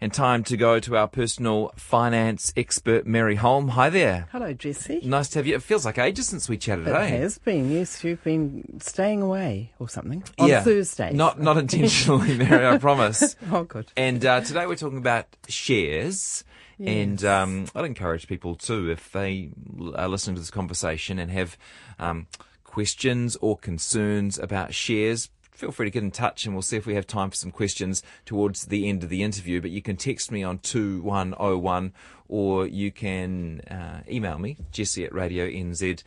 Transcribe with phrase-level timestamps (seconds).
[0.00, 3.68] And time to go to our personal finance expert, Mary Holm.
[3.68, 4.26] Hi there.
[4.32, 5.00] Hello, Jesse.
[5.04, 5.54] Nice to have you.
[5.54, 7.06] It feels like ages since we chatted, It eh?
[7.06, 8.02] has been, yes.
[8.02, 10.62] You've been staying away or something on yeah.
[10.62, 11.14] Thursdays.
[11.14, 13.36] Not not intentionally, Mary, I promise.
[13.52, 13.86] Oh, good.
[13.96, 16.44] And uh, today we're talking about shares.
[16.84, 19.50] And um, I'd encourage people too, if they
[19.94, 21.56] are listening to this conversation and have
[22.00, 22.26] um,
[22.64, 26.86] questions or concerns about shares, feel free to get in touch and we'll see if
[26.86, 29.60] we have time for some questions towards the end of the interview.
[29.60, 31.92] But you can text me on 2101
[32.28, 36.02] or you can uh, email me, jesse at radionz.co.nz.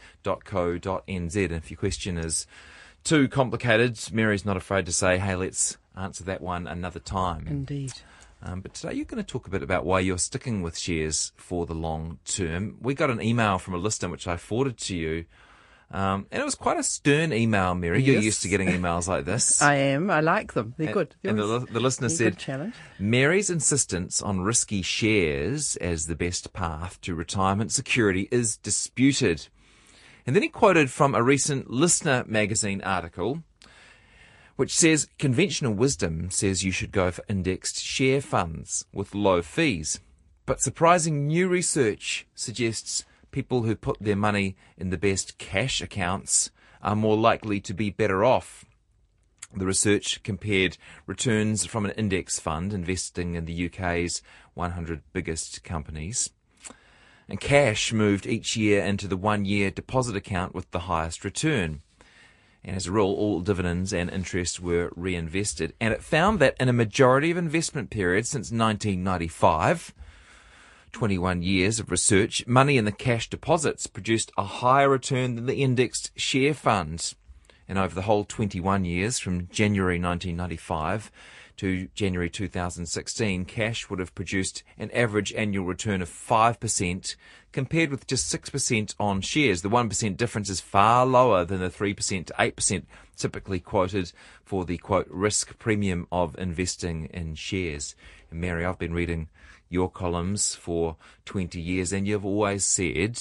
[1.08, 2.46] And if your question is
[3.04, 7.48] too complicated, Mary's not afraid to say, hey, let's answer that one another time.
[7.48, 7.94] Indeed.
[8.44, 11.32] Um, but today you're going to talk a bit about why you're sticking with shares
[11.36, 12.78] for the long term.
[12.82, 15.26] We got an email from a listener which I forwarded to you.
[15.90, 18.04] Um, and it was quite a stern email, Mary.
[18.04, 19.62] You're used to getting emails like this.
[19.62, 20.10] I am.
[20.10, 20.74] I like them.
[20.78, 21.16] They're good.
[21.22, 22.76] They're and the, the listener said, challenge.
[23.00, 29.48] Mary's insistence on risky shares as the best path to retirement security is disputed.
[30.26, 33.44] And then he quoted from a recent Listener magazine article,
[34.58, 40.02] which says conventional wisdom says you should go for indexed share funds with low fees.
[40.46, 46.52] But surprising new research suggests people who put their money in the best cash accounts
[46.82, 48.66] are more likely to be better off.
[49.56, 54.22] The research compared returns from an index fund investing in the UK's
[54.54, 56.30] 100 biggest companies.
[57.30, 61.82] And cash moved each year into the one year deposit account with the highest return.
[62.64, 65.74] And as a rule, all dividends and interest were reinvested.
[65.80, 69.94] And it found that in a majority of investment periods since 1995,
[70.98, 75.62] 21 years of research, money in the cash deposits produced a higher return than the
[75.62, 77.14] indexed share funds.
[77.68, 81.12] And over the whole 21 years, from January 1995
[81.58, 87.16] to January 2016, cash would have produced an average annual return of 5%,
[87.52, 89.62] compared with just 6% on shares.
[89.62, 92.86] The 1% difference is far lower than the 3% to 8%
[93.16, 94.12] typically quoted
[94.44, 97.96] for the quote risk premium of investing in shares.
[98.32, 99.28] And Mary, I've been reading
[99.70, 103.20] your columns for 20 years, and you've always said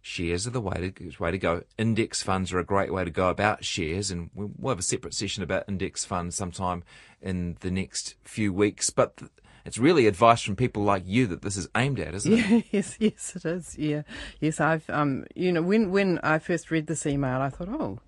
[0.00, 1.62] shares are the way to, way to go.
[1.76, 5.14] Index funds are a great way to go about shares, and we'll have a separate
[5.14, 6.82] session about index funds sometime
[7.20, 8.90] in the next few weeks.
[8.90, 9.30] But th-
[9.64, 12.64] it's really advice from people like you that this is aimed at, isn't it?
[12.70, 13.76] yes, yes, it is.
[13.78, 14.02] Yeah,
[14.40, 14.60] yes.
[14.60, 17.98] I've, um, you know, when when I first read this email, I thought, oh,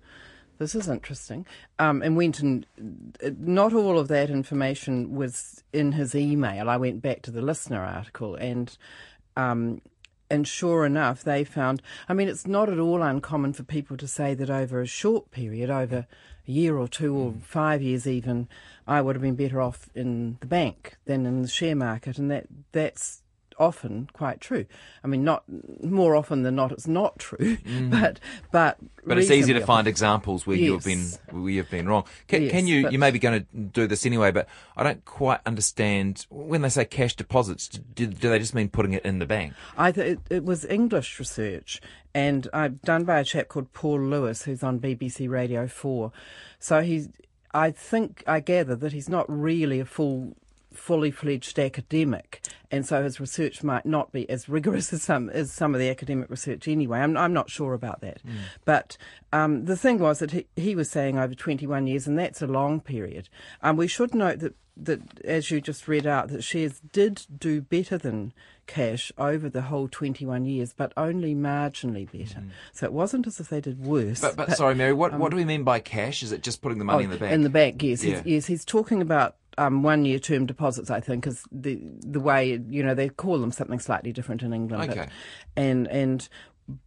[0.61, 1.45] this is interesting,
[1.79, 2.67] um, and went and
[3.25, 6.69] uh, not all of that information was in his email.
[6.69, 8.77] I went back to the listener article and.
[9.35, 9.81] Um,
[10.29, 11.81] and sure enough, they found.
[12.07, 15.29] I mean, it's not at all uncommon for people to say that over a short
[15.29, 16.07] period, over
[16.47, 18.47] a year or two or five years even,
[18.87, 22.31] I would have been better off in the bank than in the share market, and
[22.31, 23.20] that that's
[23.61, 24.65] often quite true.
[25.03, 25.43] I mean, not
[25.83, 27.57] more often than not, it's not true,
[27.89, 28.19] but
[28.51, 32.05] but But it's easy to find examples where you've been where you've been wrong.
[32.27, 32.89] Can, Yes, can you?
[32.89, 36.69] You may be going to do this anyway, but I don't quite understand when they
[36.69, 37.67] say cash deposits.
[37.67, 39.53] Do, do they just mean putting it in the bank?
[39.77, 41.81] I th- it, it was English research,
[42.13, 46.11] and uh, done by a chap called Paul Lewis, who's on BBC Radio Four.
[46.59, 47.09] So he's,
[47.53, 50.35] I think, I gather that he's not really a full,
[50.73, 55.51] fully fledged academic, and so his research might not be as rigorous as some as
[55.51, 56.99] some of the academic research anyway.
[56.99, 58.21] I'm I'm not sure about that,
[58.65, 58.97] but
[59.33, 62.47] um, the thing was that he, he was saying over 21 years, and that's a
[62.47, 63.29] long period.
[63.61, 67.61] Um, we should note that that as you just read out, that shares did do
[67.61, 68.33] better than
[68.67, 72.41] cash over the whole 21 years, but only marginally better.
[72.71, 74.21] So it wasn't as if they did worse.
[74.21, 76.23] But, but sorry, Mary, what, what do we mean by cash?
[76.23, 77.29] Is it just putting the money in the bank?
[77.29, 78.01] Um, Oh, In the bank, yes.
[78.03, 78.17] Yeah.
[78.21, 80.89] He's, yes, he's talking about um, one-year term deposits.
[80.89, 84.53] I think is the the way you know they call them something slightly different in
[84.53, 84.87] England.
[84.87, 85.09] but- Okay.
[85.55, 86.27] and and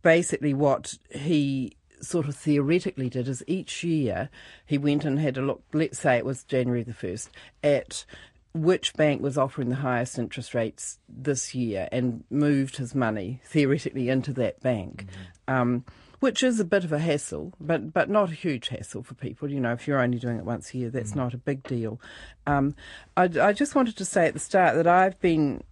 [0.02, 4.28] basically what he sort of theoretically did is each year
[4.66, 5.62] he went and had a look.
[5.72, 7.30] Let's say it was January the first
[7.62, 8.04] at
[8.52, 14.08] which bank was offering the highest interest rates this year and moved his money theoretically
[14.08, 15.06] into that bank.
[15.48, 15.84] Um,
[16.24, 19.50] which is a bit of a hassle, but but not a huge hassle for people.
[19.50, 22.00] You know, if you're only doing it once a year, that's not a big deal.
[22.46, 22.74] Um,
[23.14, 25.62] I, I just wanted to say at the start that I've been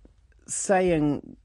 [0.46, 1.38] saying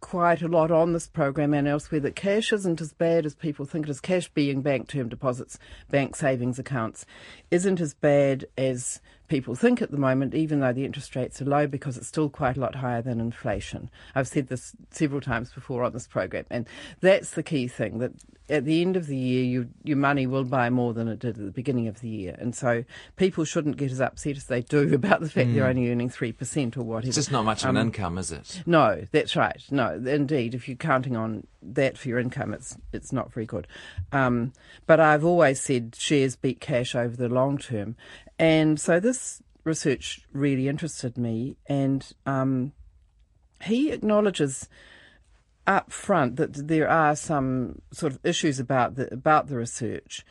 [0.00, 3.64] quite a lot on this program and elsewhere that cash isn't as bad as people
[3.64, 4.02] think it is.
[4.02, 5.58] Cash being bank term deposits,
[5.90, 7.06] bank savings accounts,
[7.50, 9.00] isn't as bad as
[9.32, 12.28] people think at the moment, even though the interest rates are low, because it's still
[12.28, 13.90] quite a lot higher than inflation.
[14.14, 16.68] I've said this several times before on this program, and
[17.00, 18.12] that's the key thing that
[18.52, 21.38] at the end of the year, you, your money will buy more than it did
[21.38, 22.36] at the beginning of the year.
[22.38, 22.84] And so
[23.16, 25.54] people shouldn't get as upset as they do about the fact mm.
[25.54, 27.08] they're only earning 3% or whatever.
[27.08, 28.62] It's just not much of an um, income, is it?
[28.66, 29.62] No, that's right.
[29.70, 30.54] No, indeed.
[30.54, 33.66] If you're counting on that for your income, it's, it's not very good.
[34.12, 34.52] Um,
[34.86, 37.96] but I've always said shares beat cash over the long term.
[38.38, 42.72] And so this research really interested me, and um,
[43.62, 44.68] he acknowledges
[45.66, 50.24] up front that there are some sort of issues about the about the research.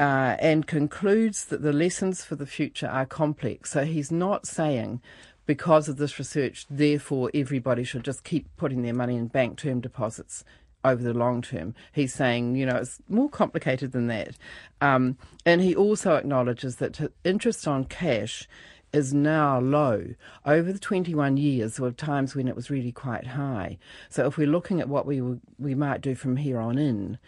[0.00, 3.72] Uh, and concludes that the lessons for the future are complex.
[3.72, 5.00] So he's not saying
[5.44, 9.80] because of this research, therefore everybody should just keep putting their money in bank term
[9.80, 10.44] deposits
[10.84, 11.74] over the long term.
[11.92, 14.36] He's saying, you know, it's more complicated than that.
[14.80, 18.48] Um, and he also acknowledges that interest on cash
[18.92, 20.06] is now low.
[20.46, 23.78] Over the 21 years, there were times when it was really quite high.
[24.08, 25.20] So if we're looking at what we
[25.58, 27.18] we might do from here on in,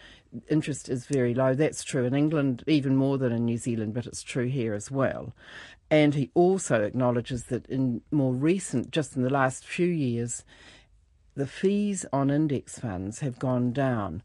[0.48, 1.54] interest is very low.
[1.54, 4.90] That's true in England even more than in New Zealand, but it's true here as
[4.90, 5.34] well.
[5.90, 10.44] And he also acknowledges that in more recent, just in the last few years,
[11.34, 14.22] the fees on index funds have gone down.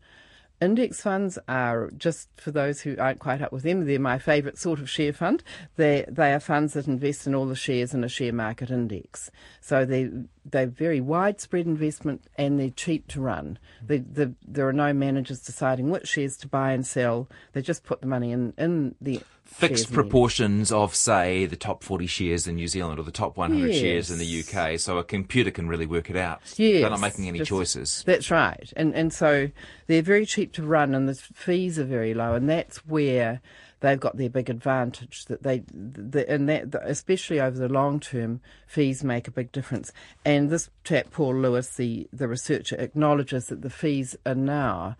[0.61, 3.85] Index funds are just for those who aren't quite up with them.
[3.85, 5.43] They're my favourite sort of share fund.
[5.75, 9.29] They they are funds that invest in all the shares in a share market index.
[9.59, 10.09] So they
[10.45, 13.57] they're very widespread investment and they're cheap to run.
[13.86, 17.27] They, the, there are no managers deciding which shares to buy and sell.
[17.53, 22.07] They just put the money in in the fixed proportions of, say, the top 40
[22.07, 23.80] shares in New Zealand or the top 100 yes.
[23.80, 24.80] shares in the UK.
[24.80, 26.42] So a computer can really work it out.
[26.57, 26.81] Yes.
[26.81, 28.03] They're not making any choices.
[28.06, 28.71] That's right.
[28.75, 29.50] And, and so
[29.88, 32.33] they're very cheap to run and the fees are very low.
[32.33, 33.41] And that's where
[33.85, 38.41] they've got their big advantage that they, the, and that especially over the long term,
[38.65, 39.91] fees make a big difference.
[40.25, 44.97] And this chap, Paul Lewis, the, the researcher, acknowledges that the fees are now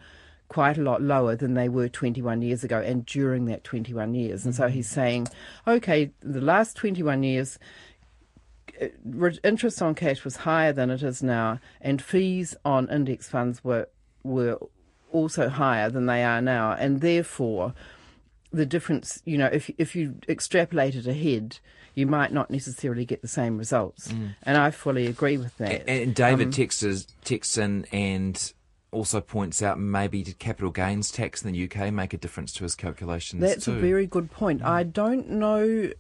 [0.50, 4.46] quite a lot lower than they were 21 years ago and during that 21 years.
[4.46, 4.64] And mm-hmm.
[4.64, 5.28] so he's saying,
[5.68, 7.58] okay, the last 21 years,
[8.80, 13.64] uh, interest on cash was higher than it is now, and fees on index funds
[13.64, 13.88] were
[14.24, 14.60] were
[15.12, 17.74] also higher than they are now, and therefore
[18.56, 21.60] the difference, you know, if if you extrapolate it ahead,
[21.94, 24.10] you might not necessarily get the same results.
[24.10, 24.36] Mm.
[24.44, 25.82] And I fully agree with that.
[25.82, 28.54] And, and David um, texts, texts in and
[28.92, 32.64] also points out maybe did capital gains tax in the UK make a difference to
[32.64, 33.42] his calculations?
[33.42, 33.74] That's too?
[33.74, 34.62] a very good point.
[34.62, 34.68] Mm.
[34.68, 35.92] I don't know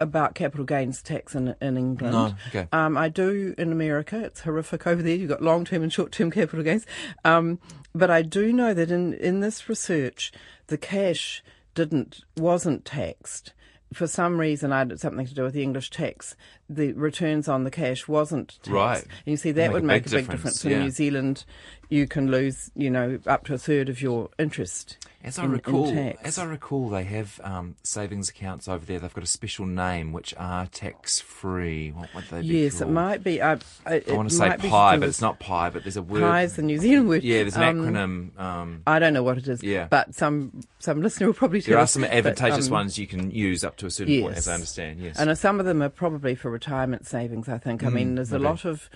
[0.00, 2.12] about capital gains tax in in England.
[2.12, 2.68] No, okay.
[2.72, 4.22] Um, I do in America.
[4.24, 5.14] It's horrific over there.
[5.14, 6.86] You've got long term and short term capital gains.
[7.24, 7.58] Um,
[7.98, 10.32] but I do know that in, in this research,
[10.68, 11.42] the cash
[11.74, 13.52] didn't wasn't taxed
[13.92, 16.36] for some reason, I had something to do with the English tax.
[16.68, 18.70] The returns on the cash wasn't taxed.
[18.70, 19.02] Right.
[19.02, 20.64] And you see, that would make a big difference.
[20.64, 21.44] In New Zealand,
[21.88, 24.98] you can lose, you know, up to a third of your interest.
[25.26, 29.00] As I in, recall, in as I recall, they have um, savings accounts over there.
[29.00, 31.90] They've got a special name which are tax free.
[31.90, 32.62] What would they be?
[32.62, 32.90] Yes, called?
[32.90, 33.40] it might be.
[33.40, 35.70] Uh, I want to say pie, but it's not pie.
[35.70, 36.20] But there's a word.
[36.20, 37.24] Pie is the New Zealand word.
[37.24, 38.40] Yeah, there's an um, acronym.
[38.40, 39.64] Um, I don't know what it is.
[39.64, 39.88] Yeah.
[39.90, 41.72] but some some listener will probably tell.
[41.72, 44.22] There are some advantageous but, um, ones you can use up to a certain yes.
[44.22, 45.00] point, as I understand.
[45.00, 47.48] Yes, and some of them are probably for retirement savings.
[47.48, 47.82] I think.
[47.82, 48.44] I mm, mean, there's maybe.
[48.44, 48.88] a lot of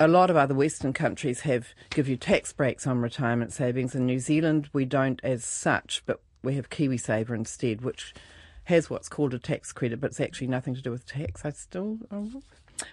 [0.00, 3.94] a lot of other Western countries have give you tax breaks on retirement savings.
[3.94, 8.14] In New Zealand, we don't as such, but we have KiwiSaver instead, which
[8.64, 11.44] has what's called a tax credit, but it's actually nothing to do with tax.
[11.44, 12.30] I still oh,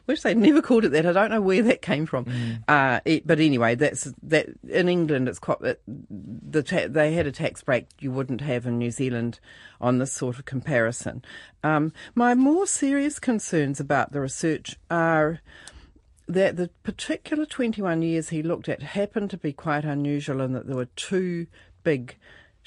[0.05, 1.05] wish they'd never called it that.
[1.05, 2.25] I don't know where that came from.
[2.25, 2.63] Mm.
[2.67, 4.47] Uh, it, but anyway, that's that.
[4.67, 8.65] In England, it's quite it, the ta- they had a tax break you wouldn't have
[8.65, 9.39] in New Zealand
[9.79, 11.23] on this sort of comparison.
[11.63, 15.39] Um, my more serious concerns about the research are
[16.27, 20.67] that the particular 21 years he looked at happened to be quite unusual in that
[20.67, 21.47] there were two
[21.83, 22.17] big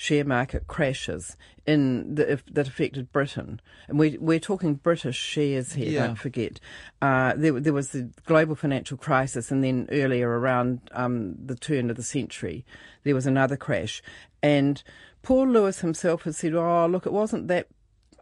[0.00, 1.36] share market crashes
[1.66, 5.90] in the, that affected Britain, and we, we're talking British shares here.
[5.90, 6.06] Yeah.
[6.06, 6.58] Don't forget.
[7.02, 11.90] Uh, there, there was the global financial crisis, and then earlier around um, the turn
[11.90, 12.64] of the century,
[13.04, 14.02] there was another crash.
[14.42, 14.82] And
[15.22, 17.68] Paul Lewis himself has said, "Oh, look, it wasn't that."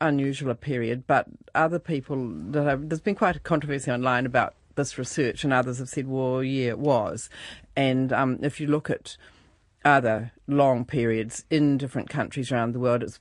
[0.01, 1.27] unusual a period, but
[1.57, 5.79] other people that have, there's been quite a controversy online about this research, and others
[5.79, 7.29] have said, well, yeah, it was.
[7.77, 9.19] And um, if you look at
[9.85, 13.03] other long periods in different countries around the world.
[13.03, 13.21] It's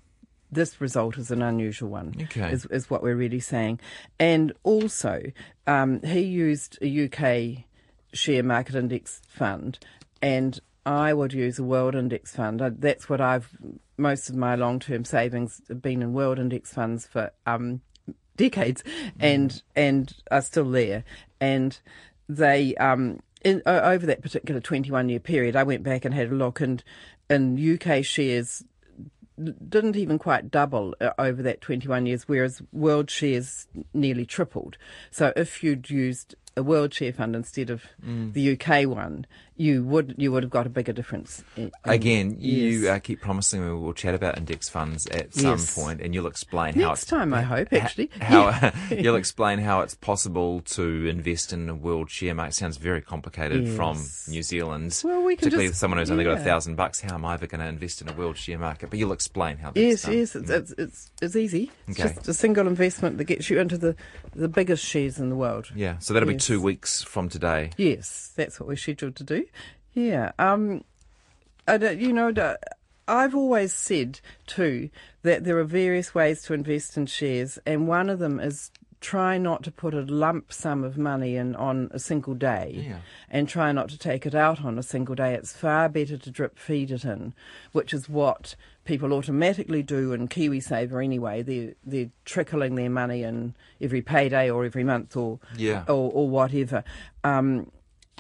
[0.50, 2.52] this result is an unusual one, okay.
[2.52, 3.82] is, is what we're really saying.
[4.18, 5.22] And also,
[5.66, 7.66] um, he used a UK
[8.14, 9.78] share market index fund,
[10.22, 12.62] and I would use a world index fund.
[12.62, 13.50] That's what I've,
[13.98, 17.82] most of my long term savings have been in world index funds for um,
[18.38, 18.86] decades,
[19.20, 21.04] and and are still there,
[21.40, 21.80] and
[22.30, 26.36] they um in, over that particular 21 year period, I went back and had a
[26.36, 26.84] look, and
[27.30, 28.64] and UK shares
[29.70, 34.78] didn't even quite double uh, over that 21 years, whereas world shares nearly tripled.
[35.12, 38.34] So if you'd used a world share fund instead of mm.
[38.34, 39.28] the UK one,
[39.58, 41.44] you would you would have got a bigger difference.
[41.56, 42.90] In, Again, you yes.
[42.90, 45.76] uh, keep promising we will chat about index funds at some yes.
[45.76, 47.34] point, and you'll explain Next how next time.
[47.34, 48.72] I hope actually how yeah.
[48.92, 52.54] you'll explain how it's possible to invest in a world share market.
[52.54, 53.76] Sounds very complicated yes.
[53.76, 53.98] from
[54.32, 55.00] New Zealand.
[55.04, 56.14] Well, we can particularly just, someone who's yeah.
[56.14, 57.02] only got a thousand bucks.
[57.02, 58.90] How am I ever going to invest in a world share market?
[58.90, 59.72] But you'll explain how.
[59.76, 60.14] Yes, done.
[60.14, 61.72] yes, it's, it's, it's it's easy.
[61.88, 62.14] It's okay.
[62.14, 63.96] just a single investment that gets you into the
[64.36, 65.72] the biggest shares in the world.
[65.76, 67.72] Yeah, so that'll be two weeks from today.
[67.78, 69.47] Yes, that's what we're scheduled to do.
[69.94, 70.32] Yeah.
[70.38, 70.84] Um,
[71.68, 72.56] you know,
[73.08, 74.90] I've always said too
[75.24, 79.38] that there are various ways to invest in shares, and one of them is try
[79.38, 82.98] not to put a lump sum of money in on a single day yeah.
[83.30, 85.36] and try not to take it out on a single day.
[85.36, 87.34] It's far better to drip feed it in,
[87.74, 91.44] which is what people automatically do in KiwiSaver anyway.
[91.44, 95.84] They're, they're trickling their money in every payday or every month or, yeah.
[95.88, 96.84] or, or whatever.
[97.24, 97.72] Um,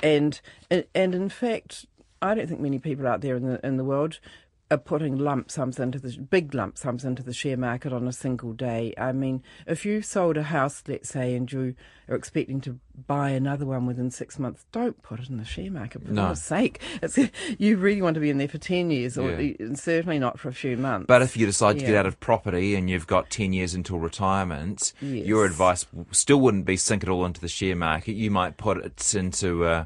[0.03, 0.39] and
[0.69, 1.85] and in fact,
[2.21, 4.19] I don't think many people out there in the in the world
[4.69, 8.11] are putting lump sums into the big lump sums into the share market on a
[8.11, 8.93] single day.
[8.97, 11.75] I mean, if you sold a house, let's say, and you
[12.09, 15.71] are expecting to buy another one within six months, don't put it in the share
[15.71, 16.33] market for no.
[16.33, 16.81] sake.
[17.01, 17.17] It's,
[17.57, 19.73] you really want to be in there for ten years, or yeah.
[19.75, 21.07] certainly not for a few months.
[21.07, 21.81] But if you decide yeah.
[21.81, 25.25] to get out of property and you've got ten years until retirement, yes.
[25.25, 28.13] your advice still wouldn't be sink it all into the share market.
[28.13, 29.65] You might put it into.
[29.65, 29.85] Uh,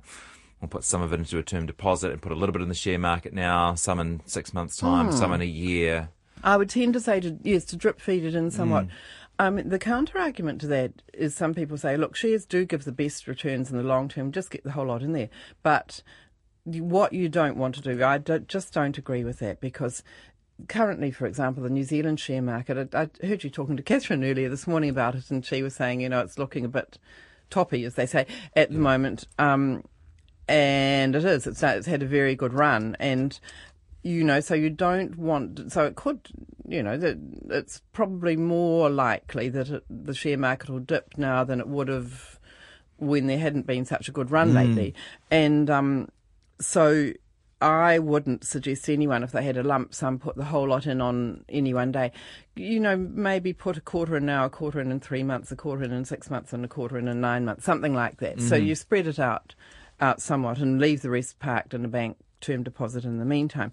[0.61, 2.69] We'll put some of it into a term deposit and put a little bit in
[2.69, 5.13] the share market now, some in six months' time, mm.
[5.13, 6.09] some in a year.
[6.43, 8.87] I would tend to say to yes to drip feed it in somewhat.
[8.87, 8.91] Mm.
[9.39, 12.91] Um, the counter argument to that is some people say, look, shares do give the
[12.91, 14.31] best returns in the long term.
[14.31, 15.29] Just get the whole lot in there.
[15.63, 16.03] But
[16.63, 20.03] what you don't want to do, I don't, just don't agree with that because
[20.67, 24.23] currently, for example, the New Zealand share market, I, I, heard you talking to Catherine
[24.23, 26.99] earlier this morning about it, and she was saying, you know, it's looking a bit
[27.49, 29.25] toppy, as they say, at the moment.
[29.39, 29.83] Um,
[30.51, 31.47] and it is.
[31.47, 33.39] It's, it's had a very good run, and
[34.03, 35.71] you know, so you don't want.
[35.71, 36.27] So it could,
[36.67, 37.17] you know, that
[37.49, 41.87] it's probably more likely that it, the share market will dip now than it would
[41.87, 42.37] have
[42.97, 44.55] when there hadn't been such a good run mm.
[44.55, 44.93] lately,
[45.31, 46.09] and um,
[46.59, 47.13] so.
[47.63, 50.99] I wouldn't suggest anyone if they had a lump sum put the whole lot in
[50.99, 52.11] on any one day.
[52.55, 55.55] You know, maybe put a quarter in now, a quarter in in three months, a
[55.55, 58.37] quarter in in six months, and a quarter in in nine months, something like that.
[58.37, 58.49] Mm.
[58.49, 59.53] So you spread it out
[60.01, 63.71] out somewhat and leave the rest parked in a bank term deposit in the meantime.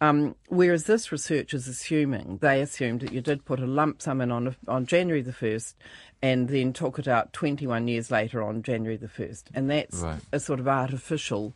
[0.00, 4.20] Um, whereas this research is assuming, they assumed that you did put a lump sum
[4.20, 5.74] in on, on January the 1st
[6.20, 9.44] and then took it out 21 years later on January the 1st.
[9.54, 10.20] And that's right.
[10.32, 11.54] a sort of artificial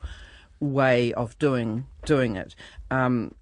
[0.60, 2.54] way of doing doing it.
[2.90, 3.34] Um,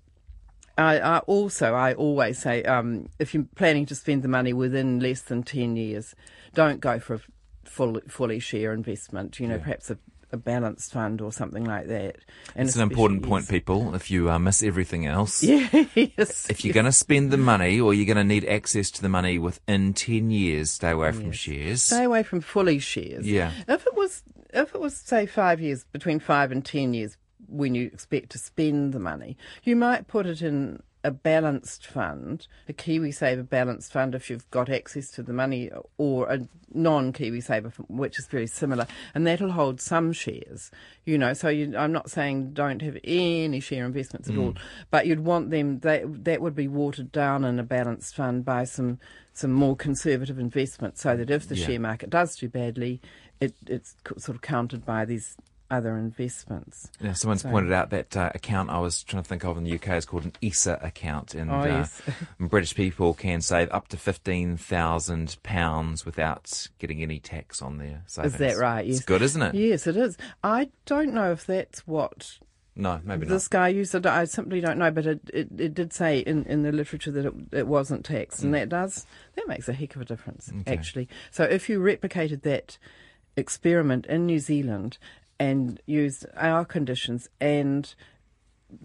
[0.79, 4.99] I, I, also, I always say, um, if you're planning to spend the money within
[4.99, 6.15] less than 10 years,
[6.55, 7.21] don't go for a
[7.65, 9.39] full, fully share investment.
[9.39, 9.63] You know, yeah.
[9.63, 9.99] perhaps a
[10.33, 12.17] a balanced fund or something like that.
[12.55, 13.95] And it's an important point, people.
[13.95, 16.75] If you uh, miss everything else, yes, if you're yes.
[16.75, 19.95] going to spend the money or you're going to need access to the money within
[19.95, 21.83] ten years, stay away from shares.
[21.83, 23.27] Stay away from fully shares.
[23.27, 23.53] Yeah.
[23.69, 24.23] If it was,
[24.53, 27.17] if it was say five years, between five and ten years,
[27.49, 32.47] when you expect to spend the money, you might put it in a balanced fund,
[32.69, 37.73] a KiwiSaver balanced fund if you've got access to the money, or a non KiwiSaver,
[37.89, 40.71] which is very similar, and that'll hold some shares.
[41.05, 44.43] You know, so you, I'm not saying don't have any share investments at mm.
[44.43, 44.55] all,
[44.91, 45.81] but you'd want them.
[45.81, 48.99] They, that would be watered down in a balanced fund by some
[49.33, 51.67] some more conservative investments, so that if the yeah.
[51.67, 53.01] share market does do badly,
[53.41, 55.37] it, it's sort of countered by these
[55.71, 56.91] other investments.
[57.01, 57.51] Yeah, someone's so.
[57.51, 60.05] pointed out that uh, account I was trying to think of in the UK is
[60.05, 62.03] called an ESSA account, and oh, yes.
[62.07, 62.13] uh,
[62.47, 68.03] British people can save up to fifteen thousand pounds without getting any tax on their
[68.07, 68.35] savings.
[68.35, 68.87] Is that right?
[68.87, 69.55] Yes, it's good, isn't it?
[69.55, 70.17] Yes, it is.
[70.43, 72.39] I don't know if that's what.
[72.77, 73.59] No, maybe this not.
[73.59, 74.07] guy used it.
[74.07, 77.27] I simply don't know, but it, it, it did say in, in the literature that
[77.27, 78.45] it, it wasn't taxed, mm.
[78.45, 80.73] and that does that makes a heck of a difference okay.
[80.73, 81.09] actually.
[81.31, 82.79] So if you replicated that
[83.37, 84.99] experiment in New Zealand
[85.41, 87.95] and use our conditions and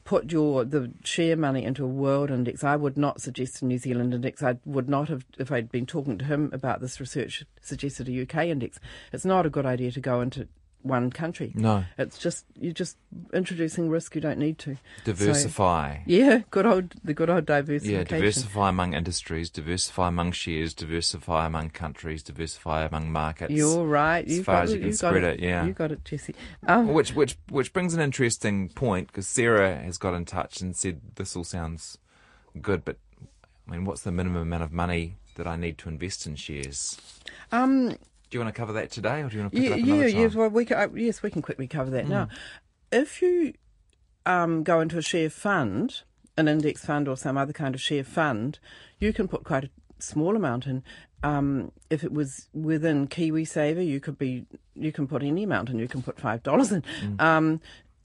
[0.05, 2.63] put your the share money into a world index.
[2.63, 4.41] I would not suggest a New Zealand index.
[4.41, 8.21] I would not have if I'd been talking to him about this research suggested a
[8.21, 8.79] UK index.
[9.11, 10.47] It's not a good idea to go into
[10.85, 11.51] one country.
[11.55, 11.83] No.
[11.97, 12.95] It's just you're just
[13.33, 14.77] introducing risk you don't need to.
[15.03, 15.95] Diversify.
[15.95, 17.99] So, yeah, good old the good old diversification.
[17.99, 23.51] Yeah, diversify among industries, diversify among shares, diversify among countries, diversify among markets.
[23.53, 24.25] You're right.
[24.25, 25.39] As You've far got as it, you can you've got spread it.
[25.39, 25.65] it, yeah.
[25.65, 26.35] You got it, Jesse.
[26.67, 30.75] Um, Which which which brings an interesting point because Sarah has got in touch and
[30.75, 31.97] said this all sounds
[32.61, 32.97] good, but
[33.67, 36.97] I mean, what's the minimum amount of money that I need to invest in shares?
[37.51, 37.95] um,
[38.35, 39.79] Do you want to cover that today, or do you want to pick yeah, it
[39.79, 40.21] up yeah, another time?
[40.21, 40.35] yes.
[40.35, 42.27] Well, we can, uh, yes, we can quickly cover that now.
[42.91, 43.53] If you
[44.25, 46.01] um, go into a share fund,
[46.35, 48.59] an index fund or some other kind of share fund,
[48.99, 50.83] you can put quite a small amount in.
[51.23, 55.79] Um, if it was within KiwiSaver, you could be you can put any amount in.
[55.79, 56.83] You can put five dollars in.
[57.19, 57.61] Um,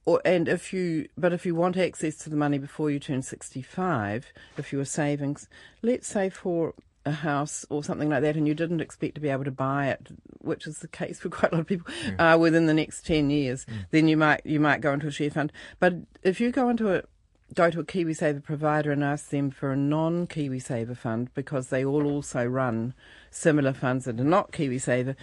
[0.06, 3.22] or, and if you, but if you want access to the money before you turn
[3.22, 5.49] 65, if you were savings,
[5.82, 6.75] let's say for
[7.07, 9.88] a house or something like that, and you didn't expect to be able to buy
[9.88, 13.07] it, which is the case for quite a lot of people, uh, within the next
[13.07, 15.52] 10 years, then you might, you might go into a share fund.
[15.78, 17.02] But if you go into a,
[17.54, 21.85] go to a KiwiSaver provider and ask them for a non KiwiSaver fund because they
[21.85, 22.95] all also run
[23.30, 25.16] similar funds that are not KiwiSaver,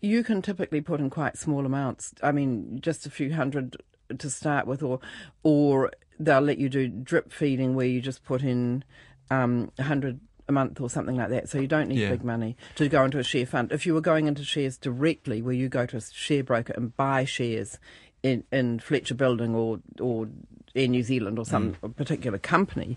[0.00, 2.14] you can typically put in quite small amounts.
[2.22, 3.76] I mean, just a few hundred
[4.16, 5.00] to start with, or
[5.42, 8.84] or they'll let you do drip feeding where you just put in
[9.30, 11.48] um, a hundred a month or something like that.
[11.48, 12.10] So you don't need Yeah.
[12.10, 13.70] big money to go into a share fund.
[13.72, 16.96] If you were going into shares directly, where you go to a share broker and
[16.96, 17.78] buy shares
[18.22, 20.28] in, in Fletcher Building or or
[20.74, 21.94] Air New Zealand or some Mm.
[21.96, 22.96] particular company,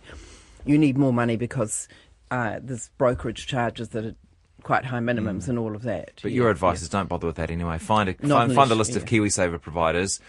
[0.66, 1.88] you need more money because
[2.32, 4.16] uh, there's brokerage charges that are
[4.64, 6.16] quite high minimums and all of that.
[6.18, 6.22] Mm.
[6.24, 6.84] But Yeah, your advice yeah.
[6.86, 7.78] is don't bother with that anyway.
[7.80, 9.06] Find a find, find a list of.
[9.06, 10.20] KiwiSaver providers.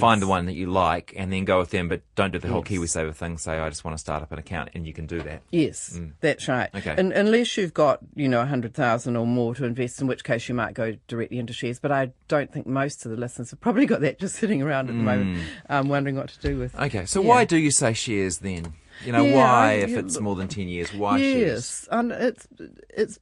[0.00, 1.88] Find the one that you like, and then go with them.
[1.88, 2.80] But don't do the whole Yes.
[2.96, 3.38] KiwiSaver thing.
[3.38, 5.42] Say, I just want to start up an account, and you can do that.
[5.52, 6.68] Yes, that's right.
[6.74, 6.94] Okay.
[6.98, 10.24] And, unless you've got, you know, a hundred thousand or more to invest, in which
[10.24, 11.78] case you might go directly into shares.
[11.78, 14.90] But I don't think most of the listeners have probably got that just sitting around
[14.90, 16.74] at the moment, um, wondering what to do with.
[16.78, 17.28] Okay, so Yeah.
[17.28, 18.74] why do you say shares then?
[19.04, 20.92] You know, Yeah, why if it's more than ten years?
[20.92, 21.46] Why shares?
[21.46, 22.48] yes, and it's
[22.90, 23.18] it's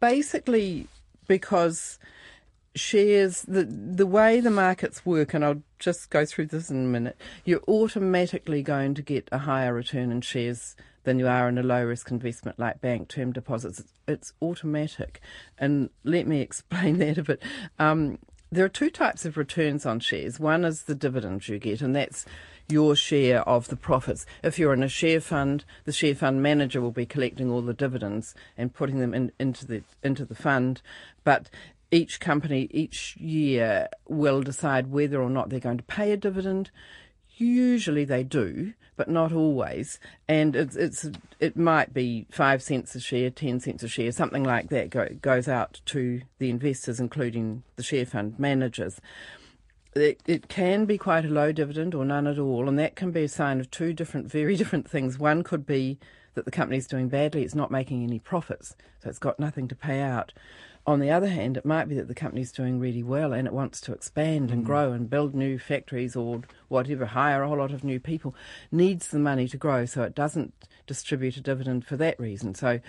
[0.00, 0.88] basically
[1.28, 1.98] because
[2.74, 6.88] shares the the way the markets work and I'll just go through this in a
[6.88, 11.58] minute you're automatically going to get a higher return in shares than you are in
[11.58, 15.20] a low risk investment like bank term deposits it's, it's automatic
[15.56, 17.42] and let me explain that a bit
[17.78, 18.18] um,
[18.50, 21.94] there are two types of returns on shares one is the dividends you get and
[21.94, 22.26] that's
[22.68, 24.24] your share of the profits.
[24.42, 27.74] If you're in a share fund, the share fund manager will be collecting all the
[27.74, 30.80] dividends and putting them in, into the into the fund.
[31.24, 31.50] But
[31.94, 36.70] each company each year will decide whether or not they're going to pay a dividend.
[37.36, 39.98] Usually they do, but not always.
[40.28, 44.44] And it's, it's it might be five cents a share, ten cents a share, something
[44.44, 49.00] like that go, goes out to the investors, including the share fund managers
[49.96, 53.10] it, it can be quite a low dividend or none at all, and that can
[53.10, 55.18] be a sign of two different, very different things.
[55.18, 55.98] One could be
[56.34, 59.74] that the company's doing badly, it's not making any profits, so it's got nothing to
[59.74, 60.32] pay out.
[60.86, 63.54] On the other hand, it might be that the company's doing really well and it
[63.54, 67.72] wants to expand and grow and build new factories or whatever, hire a whole lot
[67.72, 68.34] of new people,
[68.70, 70.52] needs the money to grow, so it doesn't
[70.86, 72.54] distribute a dividend for that reason.
[72.54, 72.80] So,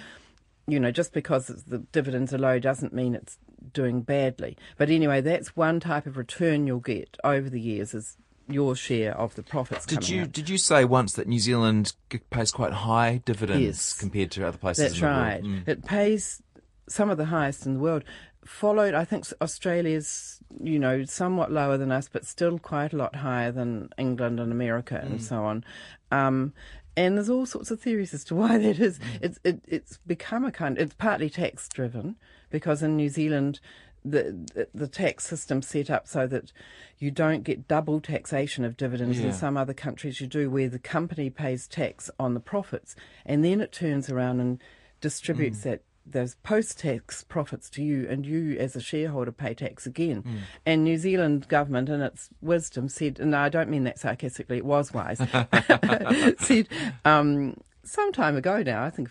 [0.67, 3.37] you know, just because the dividends are low doesn't mean it's
[3.73, 4.57] doing badly.
[4.77, 9.17] But anyway, that's one type of return you'll get over the years is your share
[9.17, 9.85] of the profits.
[9.85, 10.31] Did you out.
[10.33, 11.93] did you say once that New Zealand
[12.29, 13.93] pays quite high dividends Yes.
[13.93, 14.83] compared to other places?
[14.83, 15.17] That's in the world?
[15.17, 15.43] right.
[15.43, 15.67] Mm.
[15.67, 16.41] It pays
[16.87, 18.03] some of the highest in the world.
[18.45, 23.15] Followed, I think Australia's, you know, somewhat lower than us, but still quite a lot
[23.15, 25.21] higher than England and America and mm.
[25.21, 25.63] so on.
[26.11, 26.53] Um,
[26.95, 28.99] and there's all sorts of theories as to why that is.
[28.99, 29.05] Mm.
[29.21, 30.77] It's it, it's become a kind.
[30.77, 32.15] It's partly tax driven
[32.49, 33.59] because in New Zealand.
[34.07, 36.51] The, the tax system set up so that
[36.99, 39.25] you don't get double taxation of dividends Yeah.
[39.25, 42.95] in some other countries you do where the company pays tax on the profits
[43.25, 44.61] and then it turns around and
[45.01, 45.63] distributes mm.
[45.63, 50.83] that those post-tax profits to you and you as a shareholder pay tax again and
[50.83, 54.93] new zealand government in its wisdom said and i don't mean that sarcastically it was
[54.93, 55.17] wise
[56.39, 56.67] said
[57.05, 59.09] um, some time ago now i think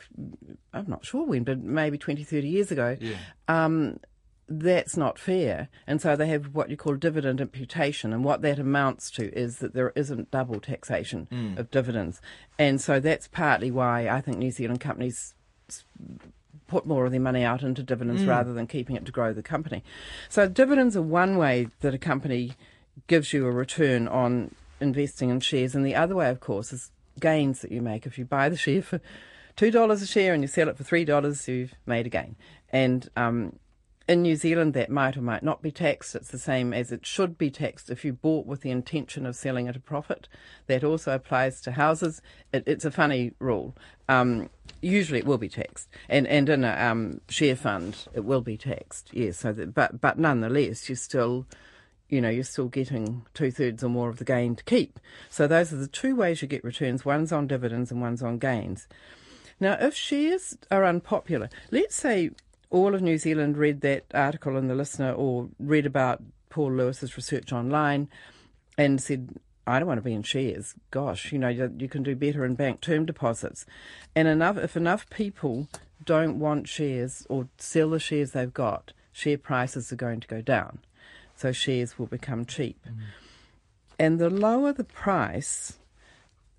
[0.72, 3.16] i'm not sure when but maybe 20 30 years ago Yeah.
[3.48, 3.98] um,
[4.46, 5.70] that's not fair.
[5.87, 8.12] And so they have what you call dividend imputation.
[8.12, 12.20] And what that amounts to is that there isn't double taxation of dividends.
[12.59, 15.33] And so that's partly why I think New Zealand companies
[16.74, 19.44] put more of their money out into dividends rather than keeping it to grow the
[19.44, 19.84] company.
[20.28, 22.54] So dividends are one way that a company
[23.06, 25.76] gives you a return on investing in shares.
[25.76, 28.06] And the other way, of course, is gains that you make.
[28.06, 29.00] If you buy the share for
[29.56, 32.34] $2 a share and you sell it for $3, you've made a gain.
[32.70, 33.60] And um,
[34.06, 36.14] in New Zealand, that might or might not be taxed.
[36.14, 39.34] It's the same as it should be taxed if you bought with the intention of
[39.34, 40.28] selling at a profit.
[40.66, 42.20] That also applies to houses.
[42.52, 43.74] It, it's a funny rule.
[44.08, 44.50] Um,
[44.82, 48.58] usually, it will be taxed, and and in a um, share fund, it will be
[48.58, 49.08] taxed.
[49.12, 51.46] Yes, so that, but but nonetheless, you still.
[52.10, 55.00] You know, you're still getting two thirds or more of the gain to keep.
[55.30, 58.38] So, those are the two ways you get returns one's on dividends and one's on
[58.38, 58.86] gains.
[59.58, 62.30] Now, if shares are unpopular, let's say
[62.74, 67.16] all of New Zealand read that article in the Listener or read about Paul Lewis's
[67.16, 68.08] research online
[68.76, 70.74] and said, I don't want to be in shares.
[70.90, 73.64] Gosh, you know, you can do better in bank term deposits.
[74.16, 75.68] And enough, if enough people
[76.04, 80.40] don't want shares or sell the shares they've got, share prices are going to go
[80.40, 80.80] down.
[81.37, 82.84] So shares will become cheap.
[82.84, 82.96] Mm.
[84.00, 85.78] And the lower the price,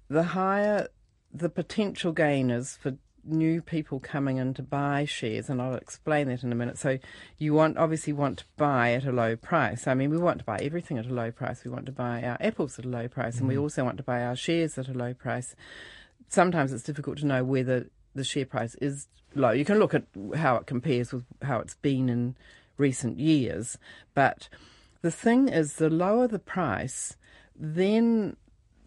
[0.07, 0.87] the higher
[1.33, 2.95] the potential gain is for
[3.25, 6.77] new people coming in to buy shares, and I'll explain that in a minute.
[6.77, 6.99] So
[7.37, 9.87] you want obviously want to buy at a low price.
[9.87, 11.63] I mean, we want to buy everything at a low price.
[11.63, 13.39] We want to buy our apples at a low price, mm.
[13.39, 13.61] and we mm.
[13.61, 15.55] also want to buy our shares at a low price.
[16.29, 19.51] Sometimes it's difficult to know whether the share price is low.
[19.51, 20.03] You can look at
[20.35, 22.35] how it compares with how it's been in
[22.77, 23.77] recent years,
[24.13, 24.49] but
[25.01, 27.15] the thing is, the lower the price,
[27.55, 28.35] then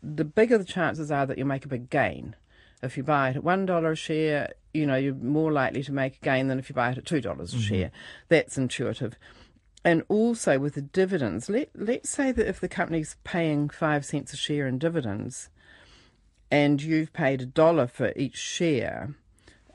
[0.02, 2.34] the bigger the chances are that you'll make a big gain.
[2.82, 5.92] If you buy it at one dollar a share, you know you're more likely to
[5.92, 7.60] make a gain than if you buy it at two dollars mm-hmm.
[7.60, 7.90] a share.
[8.28, 9.16] That's intuitive.
[9.84, 14.32] And also with the dividends, let let's say that if the company's paying five cents
[14.32, 15.50] a share in dividends,
[16.50, 19.14] and you've paid a dollar for each share,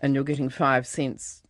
[0.01, 1.41] and you're getting five cents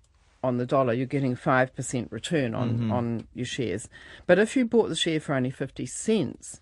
[0.43, 2.91] on the dollar, you're getting five percent return on mm-hmm.
[2.91, 3.89] on your shares.
[4.25, 6.59] But if you bought the share for only fifty cents,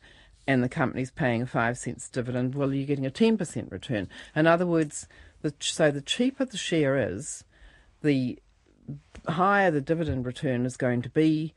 [0.48, 4.10] and the company's paying a five cents dividend, well, you're getting a 10% return.
[4.36, 5.08] In other words,
[5.42, 7.44] the, so the cheaper the share is,
[8.02, 8.40] the
[9.28, 11.54] higher the dividend return is going to be,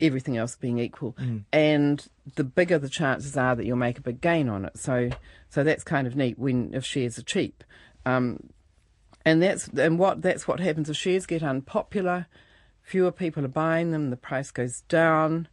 [0.00, 1.44] everything else being equal, mm.
[1.52, 4.78] and the bigger the chances are that you'll make a big gain on it.
[4.78, 5.10] So,
[5.48, 7.64] so that's kind of neat when if shares are cheap,
[8.04, 8.50] um,
[9.24, 12.26] and that's and what that's what happens if shares get unpopular,
[12.82, 15.48] fewer people are buying them, the price goes down.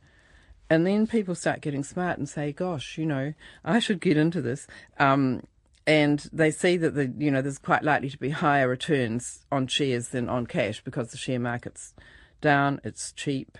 [0.71, 3.33] And then people start getting smart and say, gosh, you know,
[3.65, 4.67] I should get into this.
[4.99, 5.43] Um,
[5.85, 9.67] and they see that the you know there's quite likely to be higher returns on
[9.67, 11.93] shares than on cash because the share market's
[12.39, 13.57] down, it's cheap.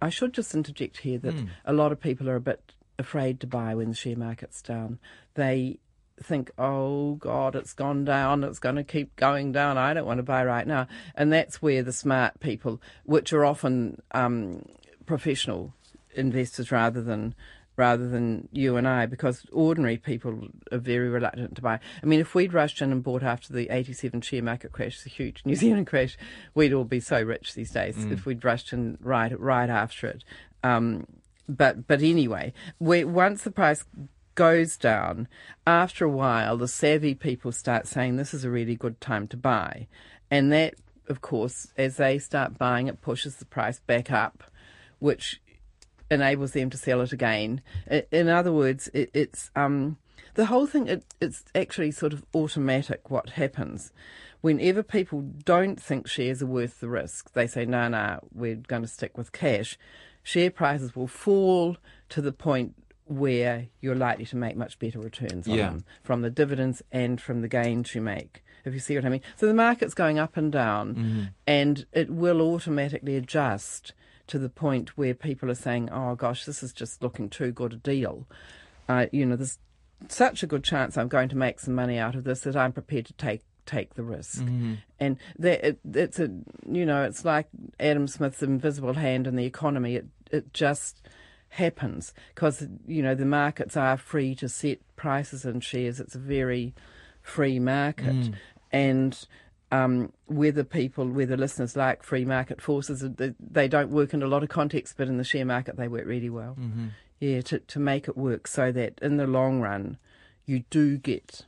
[0.00, 1.48] I should just interject here that mm.
[1.64, 5.00] a lot of people are a bit afraid to buy when the share market's down.
[5.34, 5.80] They
[6.22, 10.18] think, oh God, it's gone down, it's going to keep going down, I don't want
[10.18, 10.86] to buy right now.
[11.16, 14.62] And that's where the smart people, which are often um,
[15.04, 15.74] professional
[16.18, 17.34] investors rather than
[17.78, 21.78] rather than you and I, because ordinary people are very reluctant to buy.
[22.02, 25.10] I mean, if we'd rushed in and bought after the 87 share market crash, the
[25.10, 26.18] huge New Zealand crash,
[26.54, 28.12] we'd all be so rich these days mm.
[28.12, 30.24] if we'd rushed in right, right after it.
[30.64, 31.06] Um,
[31.48, 33.84] but, but anyway, we, once the price
[34.34, 35.28] goes down,
[35.64, 39.36] after a while, the savvy people start saying this is a really good time to
[39.36, 39.86] buy.
[40.32, 40.74] And that,
[41.08, 44.42] of course, as they start buying, it pushes the price back up,
[44.98, 45.40] which
[46.10, 47.60] enables them to sell it again.
[48.10, 49.96] In other words, it, it's um,
[50.34, 50.86] the whole thing.
[50.86, 53.10] It, it's actually sort of automatic.
[53.10, 53.92] What happens
[54.40, 57.32] whenever people don't think shares are worth the risk?
[57.32, 59.78] They say, "No, no, we're going to stick with cash."
[60.22, 61.78] Share prices will fall
[62.10, 62.74] to the point
[63.06, 65.70] where you're likely to make much better returns on yeah.
[65.70, 68.44] them from the dividends and from the gains you make.
[68.64, 69.22] If you see what I mean.
[69.36, 71.22] So the market's going up and down, mm-hmm.
[71.46, 73.94] and it will automatically adjust
[74.28, 77.72] to the point where people are saying, "Oh gosh, this is just looking too good
[77.72, 78.26] a deal."
[78.88, 79.58] Uh, you know, there's
[80.08, 82.72] such a good chance I'm going to make some money out of this that I'm
[82.72, 84.40] prepared to take take the risk.
[84.40, 84.74] Mm-hmm.
[84.98, 86.30] And that it, it's a
[86.70, 89.96] you know, it's like Adam Smith's invisible hand in the economy.
[89.96, 91.02] It it just
[91.50, 96.00] happens because you know the markets are free to set prices and shares.
[96.00, 96.74] It's a very
[97.22, 98.34] free market, mm.
[98.72, 99.26] and
[99.70, 103.04] um, whether people, whether listeners like free market forces,
[103.38, 106.06] they don't work in a lot of contexts, but in the share market they work
[106.06, 106.56] really well.
[106.58, 106.86] Mm-hmm.
[107.20, 109.98] Yeah, to, to make it work so that in the long run
[110.46, 111.44] you do get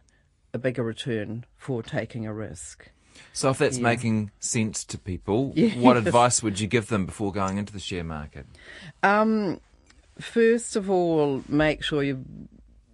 [0.52, 2.90] a bigger return for taking a risk.
[3.33, 3.85] So, if that's yeah.
[3.85, 5.76] making sense to people, yes.
[5.76, 8.46] what advice would you give them before going into the share market?
[9.02, 9.61] Um,
[10.18, 12.24] first of all, make sure you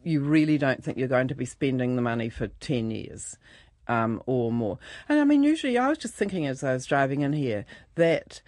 [0.04, 3.36] you really don't think you're going to be spending the money for ten years
[3.88, 4.78] um, or more.
[5.08, 8.42] And I mean, usually I was just thinking as I was driving in here that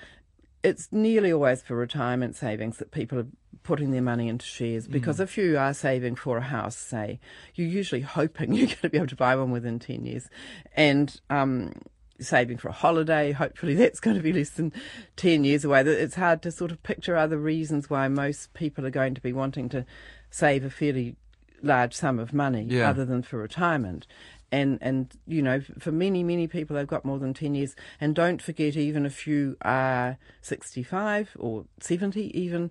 [0.63, 3.27] it's nearly always for retirement savings that people are
[3.63, 4.93] putting their money into shares mm.
[4.93, 5.23] because mm.
[5.23, 7.21] if you are saving for a house, say,
[7.55, 10.29] you're usually hoping you're going to be able to buy one within 10 years.
[10.75, 11.73] And um,
[12.21, 13.33] saving for a holiday.
[13.33, 14.73] Hopefully, that's going to be less than
[15.17, 15.83] 10 years away.
[15.83, 19.33] It's hard to sort of picture other reasons why most people are going to be
[19.33, 19.85] wanting to
[20.31, 21.17] save a fairly
[21.63, 22.91] large sum of money Yeah.
[22.91, 24.07] other than for retirement.
[24.51, 27.77] And, and you know, for many, many people, they've got more than 10 years.
[28.01, 32.71] And don't forget, even if you are 65 or 70, even,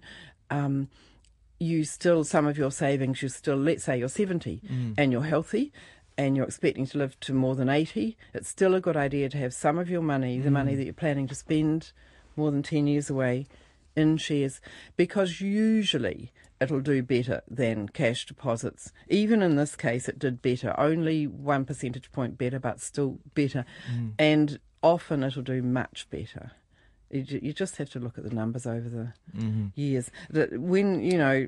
[0.49, 0.89] um,
[1.59, 4.93] you still, some of your savings, you still, let's say you're 70 mm.
[4.97, 5.71] and you're healthy
[6.17, 9.37] and you're expecting to live to more than 80, it's still a good idea to
[9.37, 10.77] have some of your money, the money mm.
[10.77, 11.91] that you're planning to spend
[12.35, 13.45] more than 10 years away,
[13.97, 14.61] in shares.
[14.95, 18.91] Because usually it'll do better than cash deposits.
[19.09, 23.65] Even in this case, it did better, only one percentage point better, but still better.
[23.91, 24.13] Mm.
[24.17, 26.51] And often it'll do much better.
[27.09, 29.67] You, you just have to look at the numbers over the mm-hmm.
[29.75, 30.11] years.
[30.29, 31.47] That When, you know,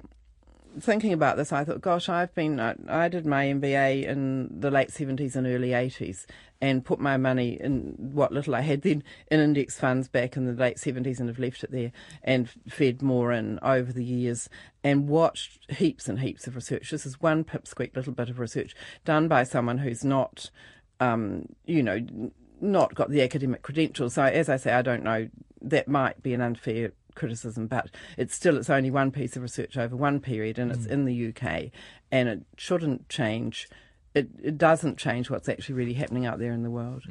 [0.79, 4.71] thinking about this, I thought, gosh, I've been, I, I did my MBA in the
[4.71, 6.25] late 70s and early 80s
[6.61, 10.45] and put my money in what little I had then in index funds back in
[10.45, 11.91] the late 70s and have left it there
[12.23, 14.49] and fed more in over the years
[14.83, 16.91] and watched heaps and heaps of research.
[16.91, 20.51] This is one pipsqueak little bit of research done by someone who's not,
[20.99, 22.05] um, you know,
[22.61, 24.15] not got the academic credentials.
[24.15, 25.29] So as I say, I don't know.
[25.61, 29.77] That might be an unfair criticism, but it's still it's only one piece of research
[29.77, 31.71] over one period, and it's in the UK,
[32.11, 33.67] and it shouldn't change.
[34.15, 37.03] It it doesn't change what's actually really happening out there in the world.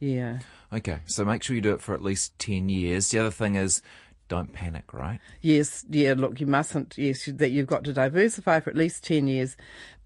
[0.00, 0.38] Yeah.
[0.72, 3.10] Okay, so make sure you do it for at least 10 years.
[3.10, 3.80] The other thing is
[4.28, 5.20] don't panic, right?
[5.42, 9.04] Yes, yeah, look, you mustn't, yes, you- that you've got to diversify for at least
[9.04, 9.54] 10 years.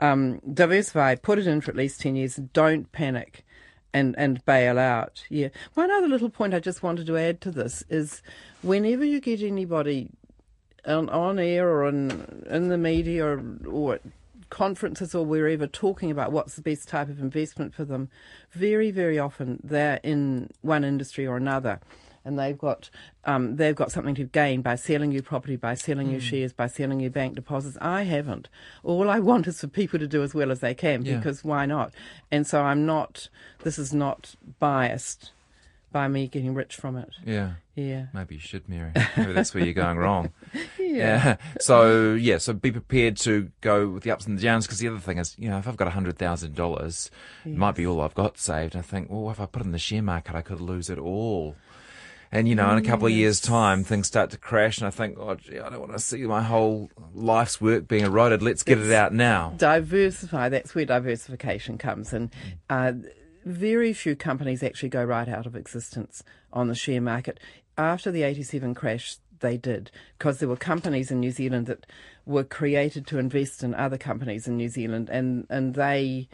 [0.00, 3.44] Um, diversify, put it in for at least 10 years, don't panic
[3.92, 5.24] and, and bail out.
[5.28, 5.48] Yeah.
[5.74, 8.22] One other little point I just wanted to add to this is
[8.62, 10.10] whenever you get anybody
[10.86, 14.02] on, on air or in, in the media or, or at
[14.50, 18.08] conferences or wherever talking about what's the best type of investment for them,
[18.52, 21.80] very, very often they're in one industry or another.
[22.28, 22.90] And they've got
[23.24, 26.66] um, they've got something to gain by selling you property, by selling you shares, by
[26.66, 27.78] selling you bank deposits.
[27.80, 28.48] I haven't.
[28.84, 31.16] All I want is for people to do as well as they can Yeah.
[31.16, 31.94] because why not?
[32.30, 33.30] And so I'm not.
[33.64, 35.32] This is not biased
[35.90, 37.08] by me getting rich from it.
[37.24, 37.52] Yeah.
[37.74, 38.08] Yeah.
[38.12, 38.92] Maybe you should, Mary.
[39.16, 40.32] Maybe that's where you're going wrong.
[40.78, 41.36] Yeah.
[41.60, 44.88] So yeah, so be prepared to go with the ups and the downs because the
[44.88, 47.10] other thing is, you know, if I've got hundred thousand dollars,
[47.46, 48.74] it might be all I've got saved.
[48.76, 50.98] I think, well, if I put it in the share market, I could lose it
[50.98, 51.56] all.
[52.30, 54.90] And you know, in a couple of years' time, things start to crash, and I
[54.90, 58.42] think, oh, gee, I don't want to see my whole life's work being eroded.
[58.42, 59.54] Let's get it out now.
[59.56, 60.50] diversify.
[60.50, 62.30] That's where diversification comes in.
[62.68, 62.92] Uh,
[63.44, 67.40] very few companies actually go right out of existence on the share market.
[67.78, 71.86] After the 87 crash, they did, because there were companies in New Zealand that
[72.26, 76.28] were created to invest in other companies in New Zealand, and, and they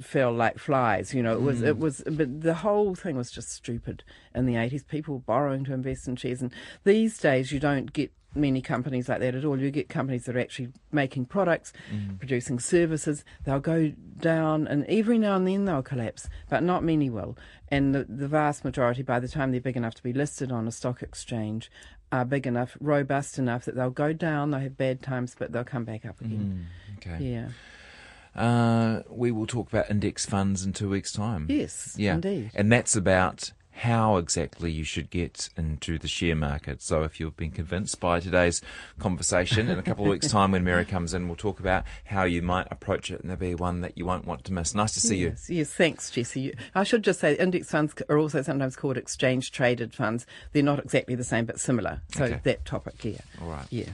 [0.00, 1.14] fell like flies.
[1.14, 1.80] You know, it was it mm.
[1.80, 4.04] was, but the whole thing was just stupid
[4.34, 4.84] in the eighties.
[4.84, 6.52] People were borrowing to invest in shares, and
[6.84, 9.58] these days you don't get many companies like that at all.
[9.58, 12.18] You get companies that are actually making products, mm.
[12.18, 13.24] producing services.
[13.44, 17.36] They'll go down, and every now and then they'll collapse, but not many will.
[17.68, 20.68] And the, the vast majority, by the time they're big enough to be listed on
[20.68, 21.70] a stock exchange,
[22.12, 24.50] are big enough, robust enough that they'll go down.
[24.50, 26.68] They'll have bad times, but they'll come back up again.
[26.92, 27.24] Mm, okay.
[27.24, 27.48] Yeah.
[28.36, 31.46] Uh, we will talk about index funds in two weeks' time.
[31.48, 31.94] Yes.
[31.98, 32.14] Yeah.
[32.14, 32.50] Indeed.
[32.54, 36.80] And that's about how exactly you should get into the share market.
[36.80, 38.62] So if you've been convinced by today's
[38.98, 42.24] conversation, in a couple of weeks' time when Mary comes in, we'll talk about how
[42.24, 44.74] you might approach it and there'll be one that you won't want to miss.
[44.74, 45.28] Nice to see you.
[45.28, 46.54] Yes, yes, thanks, Jesse.
[46.74, 50.24] I should just say index funds are also sometimes called exchange traded funds.
[50.52, 52.00] They're not exactly the same, but similar.
[52.14, 52.40] So Okay.
[52.44, 53.18] that topic, yeah.
[53.42, 53.66] All right.
[53.68, 53.90] Yeah.